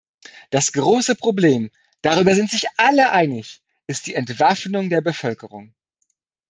Das 0.49 0.71
große 0.71 1.13
Problem, 1.13 1.69
darüber 2.01 2.33
sind 2.33 2.49
sich 2.49 2.65
alle 2.77 3.11
einig, 3.11 3.61
ist 3.85 4.07
die 4.07 4.15
Entwaffnung 4.15 4.89
der 4.89 5.01
Bevölkerung. 5.01 5.75